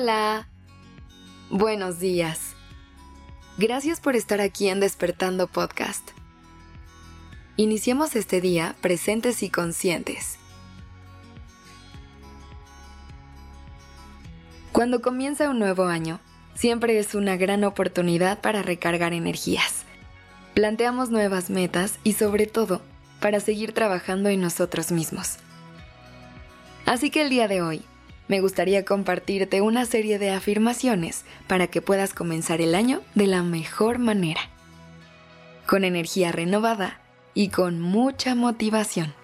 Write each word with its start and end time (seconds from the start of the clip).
Hola. 0.00 0.46
Buenos 1.50 1.98
días. 1.98 2.54
Gracias 3.56 3.98
por 3.98 4.14
estar 4.14 4.40
aquí 4.40 4.68
en 4.68 4.78
Despertando 4.78 5.48
Podcast. 5.48 6.10
Iniciemos 7.56 8.14
este 8.14 8.40
día 8.40 8.76
presentes 8.80 9.42
y 9.42 9.50
conscientes. 9.50 10.38
Cuando 14.70 15.02
comienza 15.02 15.50
un 15.50 15.58
nuevo 15.58 15.86
año, 15.86 16.20
siempre 16.54 17.00
es 17.00 17.16
una 17.16 17.36
gran 17.36 17.64
oportunidad 17.64 18.40
para 18.40 18.62
recargar 18.62 19.12
energías. 19.12 19.82
Planteamos 20.54 21.10
nuevas 21.10 21.50
metas 21.50 21.98
y 22.04 22.12
sobre 22.12 22.46
todo, 22.46 22.82
para 23.18 23.40
seguir 23.40 23.72
trabajando 23.72 24.28
en 24.28 24.42
nosotros 24.42 24.92
mismos. 24.92 25.38
Así 26.86 27.10
que 27.10 27.22
el 27.22 27.30
día 27.30 27.48
de 27.48 27.62
hoy, 27.62 27.82
me 28.28 28.40
gustaría 28.40 28.84
compartirte 28.84 29.62
una 29.62 29.86
serie 29.86 30.18
de 30.18 30.30
afirmaciones 30.30 31.24
para 31.46 31.66
que 31.66 31.82
puedas 31.82 32.12
comenzar 32.14 32.60
el 32.60 32.74
año 32.74 33.02
de 33.14 33.26
la 33.26 33.42
mejor 33.42 33.98
manera, 33.98 34.42
con 35.66 35.84
energía 35.84 36.30
renovada 36.30 37.00
y 37.34 37.48
con 37.48 37.80
mucha 37.80 38.34
motivación. 38.34 39.14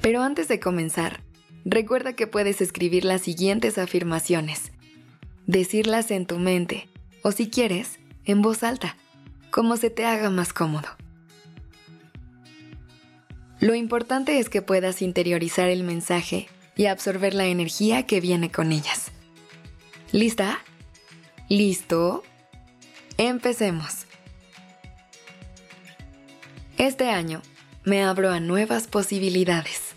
Pero 0.00 0.22
antes 0.22 0.48
de 0.48 0.60
comenzar, 0.60 1.22
recuerda 1.64 2.14
que 2.14 2.26
puedes 2.26 2.60
escribir 2.60 3.04
las 3.04 3.22
siguientes 3.22 3.78
afirmaciones, 3.78 4.72
decirlas 5.46 6.10
en 6.10 6.26
tu 6.26 6.38
mente 6.38 6.88
o 7.22 7.32
si 7.32 7.48
quieres, 7.48 7.98
en 8.26 8.42
voz 8.42 8.62
alta, 8.62 8.96
como 9.50 9.76
se 9.76 9.88
te 9.88 10.04
haga 10.04 10.28
más 10.28 10.52
cómodo. 10.52 10.88
Lo 13.60 13.74
importante 13.74 14.38
es 14.38 14.48
que 14.48 14.62
puedas 14.62 15.02
interiorizar 15.02 15.68
el 15.68 15.82
mensaje 15.84 16.48
y 16.76 16.86
absorber 16.86 17.34
la 17.34 17.46
energía 17.46 18.04
que 18.04 18.20
viene 18.20 18.50
con 18.50 18.72
ellas. 18.72 19.10
¿Lista? 20.12 20.60
¿Listo? 21.48 22.22
Empecemos. 23.16 24.06
Este 26.78 27.10
año 27.10 27.42
me 27.84 28.02
abro 28.02 28.30
a 28.30 28.40
nuevas 28.40 28.88
posibilidades. 28.88 29.94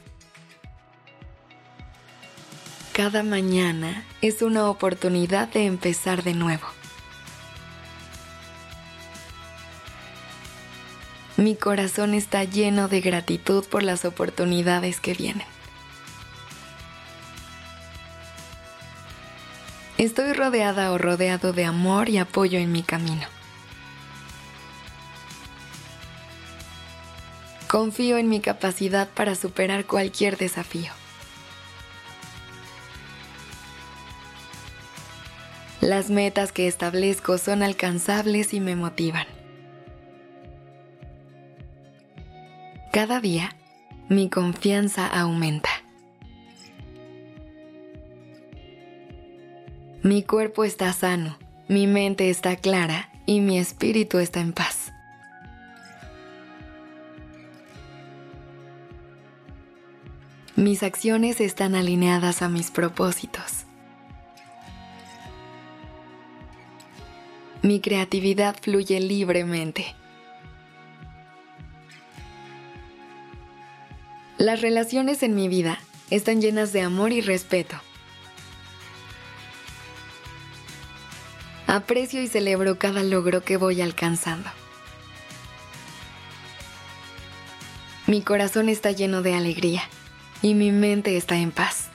Cada 2.94 3.24
mañana 3.24 4.06
es 4.22 4.42
una 4.42 4.70
oportunidad 4.70 5.48
de 5.50 5.66
empezar 5.66 6.24
de 6.24 6.34
nuevo. 6.34 6.66
Mi 11.38 11.56
corazón 11.56 12.16
está 12.16 12.44
lleno 12.46 12.88
de 12.88 13.00
gratitud 13.00 13.64
por 13.64 13.84
las 13.84 14.06
oportunidades 14.06 15.00
que 15.00 15.14
vienen. 15.14 15.46
Estoy 20.00 20.34
rodeada 20.34 20.92
o 20.92 20.98
rodeado 20.98 21.54
de 21.54 21.66
amor 21.66 22.10
y 22.10 22.18
apoyo 22.18 22.58
en 22.58 22.72
mi 22.72 22.82
camino. 22.82 23.28
Confío 27.68 28.18
en 28.18 28.30
mi 28.30 28.40
capacidad 28.40 29.08
para 29.08 29.36
superar 29.36 29.86
cualquier 29.86 30.38
desafío. 30.38 30.92
Las 35.82 36.10
metas 36.10 36.52
que 36.52 36.68
establezco 36.68 37.38
son 37.38 37.62
alcanzables 37.62 38.56
y 38.56 38.60
me 38.60 38.76
motivan. 38.76 39.37
Cada 42.98 43.20
día, 43.20 43.56
mi 44.10 44.28
confianza 44.28 45.06
aumenta. 45.06 45.70
Mi 50.02 50.24
cuerpo 50.24 50.64
está 50.64 50.92
sano, 50.94 51.38
mi 51.68 51.86
mente 51.86 52.32
está 52.32 52.56
clara 52.56 53.12
y 53.28 53.40
mi 53.40 53.60
espíritu 53.60 54.18
está 54.18 54.40
en 54.40 54.52
paz. 54.52 54.94
Mis 60.56 60.82
acciones 60.82 61.40
están 61.40 61.76
alineadas 61.76 62.42
a 62.42 62.50
mis 62.50 62.72
propósitos. 62.72 63.68
Mi 67.62 67.80
creatividad 67.80 68.56
fluye 68.60 69.00
libremente. 69.00 69.97
Las 74.38 74.62
relaciones 74.62 75.24
en 75.24 75.34
mi 75.34 75.48
vida 75.48 75.80
están 76.12 76.42
llenas 76.42 76.72
de 76.72 76.82
amor 76.82 77.12
y 77.12 77.22
respeto. 77.22 77.76
Aprecio 81.66 82.22
y 82.22 82.28
celebro 82.28 82.78
cada 82.78 83.02
logro 83.02 83.44
que 83.44 83.58
voy 83.58 83.82
alcanzando. 83.82 84.48
Mi 88.06 88.22
corazón 88.22 88.70
está 88.70 88.92
lleno 88.92 89.24
de 89.24 89.34
alegría 89.34 89.82
y 90.44 90.54
mi 90.54 90.72
mente 90.72 91.18
está 91.18 91.38
en 91.38 91.50
paz. 91.50 91.88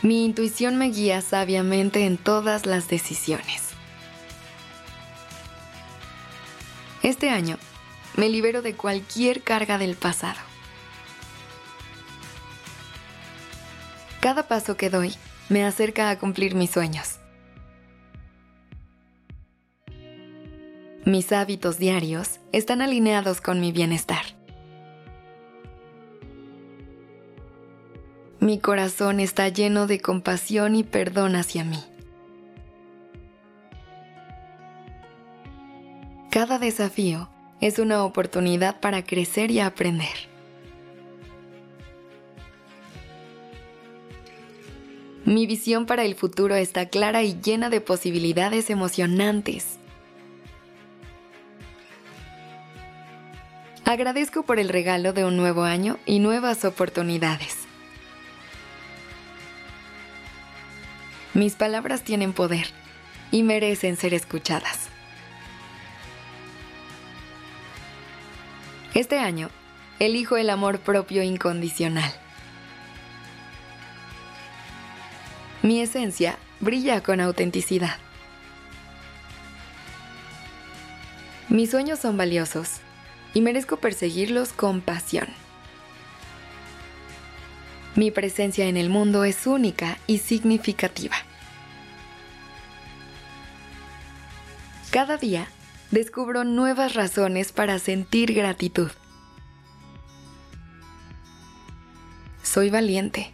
Mi 0.00 0.24
intuición 0.24 0.78
me 0.78 0.90
guía 0.90 1.22
sabiamente 1.22 2.06
en 2.06 2.18
todas 2.18 2.66
las 2.66 2.88
decisiones. 2.88 3.70
Este 7.02 7.28
año 7.28 7.58
me 8.16 8.28
libero 8.28 8.62
de 8.62 8.74
cualquier 8.74 9.42
carga 9.42 9.78
del 9.78 9.96
pasado. 9.96 10.38
Cada 14.20 14.46
paso 14.46 14.76
que 14.76 14.90
doy 14.90 15.14
me 15.48 15.64
acerca 15.64 16.10
a 16.10 16.18
cumplir 16.18 16.54
mis 16.54 16.70
sueños. 16.70 17.18
Mis 21.04 21.32
hábitos 21.32 21.78
diarios 21.78 22.38
están 22.52 22.80
alineados 22.80 23.40
con 23.40 23.60
mi 23.60 23.72
bienestar. 23.72 24.22
Mi 28.38 28.58
corazón 28.58 29.18
está 29.20 29.48
lleno 29.48 29.86
de 29.86 30.00
compasión 30.00 30.76
y 30.76 30.84
perdón 30.84 31.34
hacia 31.36 31.64
mí. 31.64 31.82
Cada 36.30 36.58
desafío 36.58 37.28
es 37.62 37.78
una 37.78 38.04
oportunidad 38.04 38.80
para 38.80 39.04
crecer 39.04 39.52
y 39.52 39.60
aprender. 39.60 40.28
Mi 45.24 45.46
visión 45.46 45.86
para 45.86 46.02
el 46.02 46.16
futuro 46.16 46.56
está 46.56 46.86
clara 46.86 47.22
y 47.22 47.40
llena 47.40 47.70
de 47.70 47.80
posibilidades 47.80 48.68
emocionantes. 48.68 49.78
Agradezco 53.84 54.42
por 54.42 54.58
el 54.58 54.68
regalo 54.68 55.12
de 55.12 55.24
un 55.24 55.36
nuevo 55.36 55.62
año 55.62 55.98
y 56.04 56.18
nuevas 56.18 56.64
oportunidades. 56.64 57.58
Mis 61.32 61.54
palabras 61.54 62.02
tienen 62.02 62.32
poder 62.32 62.66
y 63.30 63.44
merecen 63.44 63.96
ser 63.96 64.14
escuchadas. 64.14 64.91
Este 68.94 69.18
año, 69.18 69.48
elijo 70.00 70.36
el 70.36 70.50
amor 70.50 70.80
propio 70.80 71.22
incondicional. 71.22 72.12
Mi 75.62 75.80
esencia 75.80 76.38
brilla 76.60 77.02
con 77.02 77.20
autenticidad. 77.20 77.96
Mis 81.48 81.70
sueños 81.70 82.00
son 82.00 82.18
valiosos 82.18 82.80
y 83.32 83.40
merezco 83.40 83.78
perseguirlos 83.78 84.52
con 84.52 84.82
pasión. 84.82 85.28
Mi 87.94 88.10
presencia 88.10 88.66
en 88.66 88.76
el 88.76 88.90
mundo 88.90 89.24
es 89.24 89.46
única 89.46 89.98
y 90.06 90.18
significativa. 90.18 91.16
Cada 94.90 95.16
día 95.16 95.46
descubro 95.92 96.42
nuevas 96.42 96.94
razones 96.94 97.52
para 97.52 97.78
sentir 97.78 98.32
gratitud. 98.32 98.90
Soy 102.42 102.70
valiente 102.70 103.30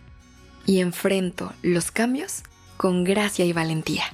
y 0.66 0.80
enfrento 0.80 1.52
los 1.62 1.90
cambios 1.90 2.42
con 2.76 3.04
gracia 3.04 3.44
y 3.44 3.52
valentía. 3.52 4.04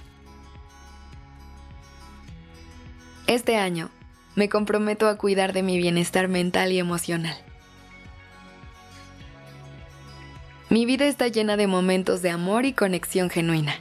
Este 3.27 3.57
año 3.57 3.91
me 4.37 4.51
comprometo 4.51 5.09
a 5.09 5.17
cuidar 5.17 5.55
de 5.55 5.63
mi 5.63 5.79
bienestar 5.79 6.29
mental 6.29 6.71
y 6.71 6.79
emocional. 6.79 7.37
Mi 10.69 10.85
vida 10.85 11.07
está 11.07 11.29
llena 11.29 11.57
de 11.57 11.67
momentos 11.67 12.21
de 12.21 12.31
amor 12.31 12.67
y 12.67 12.75
conexión 12.75 13.31
genuina. 13.31 13.75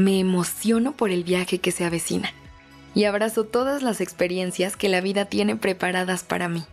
Me 0.00 0.18
emociono 0.18 0.92
por 0.96 1.10
el 1.10 1.24
viaje 1.24 1.58
que 1.58 1.72
se 1.72 1.84
avecina 1.84 2.32
y 2.94 3.04
abrazo 3.04 3.44
todas 3.44 3.82
las 3.82 4.00
experiencias 4.00 4.74
que 4.74 4.88
la 4.88 5.02
vida 5.02 5.26
tiene 5.26 5.56
preparadas 5.56 6.24
para 6.24 6.48
mí. 6.48 6.64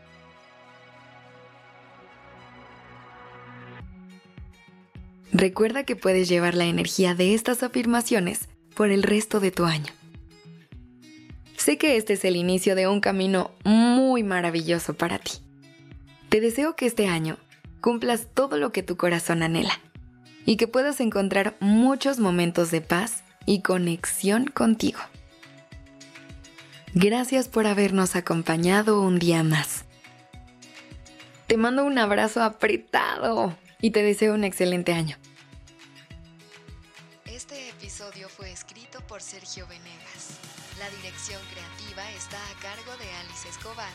Recuerda 5.34 5.84
que 5.84 5.98
puedes 5.98 6.30
llevar 6.30 6.56
la 6.56 6.68
energía 6.68 7.16
de 7.16 7.34
estas 7.34 7.64
afirmaciones 7.64 8.48
por 8.74 8.92
el 8.92 9.04
resto 9.04 9.42
de 9.42 9.52
tu 9.52 9.66
año. 9.66 9.92
Sé 11.58 11.78
que 11.78 11.98
este 11.98 12.14
es 12.14 12.24
el 12.24 12.38
inicio 12.38 12.76
de 12.76 12.88
un 12.88 13.02
camino 13.02 13.52
muy 13.66 14.24
maravilloso 14.24 14.94
para 14.94 15.20
ti. 15.20 15.34
Te 16.30 16.40
deseo 16.40 16.78
que 16.78 16.86
este 16.86 17.08
año 17.08 17.38
cumplas 17.82 18.28
todo 18.34 18.58
lo 18.58 18.72
que 18.72 18.84
tu 18.84 18.96
corazón 18.96 19.44
anhela 19.44 19.82
y 20.48 20.56
que 20.56 20.68
puedas 20.68 21.02
encontrar 21.02 21.58
muchos 21.60 22.20
momentos 22.20 22.72
de 22.72 22.80
paz 22.80 23.22
y 23.46 23.62
conexión 23.62 24.46
contigo. 24.46 25.02
Gracias 26.94 27.50
por 27.50 27.68
habernos 27.68 28.16
acompañado 28.16 29.02
un 29.02 29.20
día 29.20 29.44
más. 29.44 29.84
Te 31.48 31.58
mando 31.58 31.84
un 31.84 32.00
abrazo 32.00 32.42
apretado 32.42 33.58
y 33.82 33.92
te 33.92 34.04
deseo 34.04 34.34
un 34.36 34.46
excelente 34.46 34.94
año. 34.94 35.18
Este 37.26 37.70
episodio 37.70 38.30
fue 38.30 38.50
escrito 38.50 39.02
por 39.02 39.22
Sergio 39.22 39.68
Venegas. 39.68 40.40
La 40.80 40.90
dirección 41.02 41.42
creativa 41.52 42.10
está 42.14 42.38
a 42.38 42.60
cargo 42.62 42.98
de 43.04 43.12
Alice 43.18 43.50
Escobar 43.50 43.94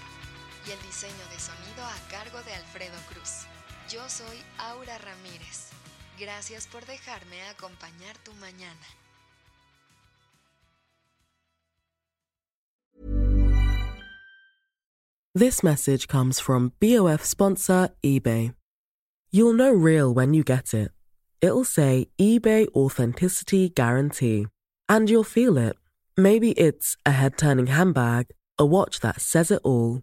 y 0.69 0.71
el 0.71 0.83
diseño 0.83 1.25
de 1.33 1.41
sonido 1.41 1.83
a 1.83 2.11
cargo 2.11 2.43
de 2.43 2.53
Alfredo 2.53 2.99
Cruz. 3.09 3.47
Yo 3.89 4.07
soy 4.11 4.37
Aura 4.59 4.99
Ramírez. 4.99 5.81
Gracias 6.23 6.69
por 6.69 6.85
dejarme 6.87 7.37
acompañar 7.51 8.17
tu 8.23 8.31
mañana. 8.35 8.87
This 15.35 15.65
message 15.65 16.07
comes 16.07 16.39
from 16.39 16.75
BOF 16.79 17.25
sponsor 17.25 17.89
eBay. 18.05 18.55
You'll 19.33 19.55
know 19.55 19.73
real 19.73 20.15
when 20.15 20.33
you 20.33 20.45
get 20.45 20.73
it. 20.73 20.93
It'll 21.41 21.65
say 21.65 22.07
eBay 22.21 22.69
Authenticity 22.73 23.71
Guarantee. 23.71 24.47
And 24.89 25.11
you'll 25.11 25.25
feel 25.25 25.59
it. 25.59 25.75
Maybe 26.17 26.53
it's 26.53 26.97
a 27.05 27.11
head 27.11 27.37
turning 27.37 27.67
handbag, 27.67 28.27
a 28.61 28.65
watch 28.65 29.01
that 29.01 29.21
says 29.21 29.51
it 29.51 29.61
all, 29.65 30.03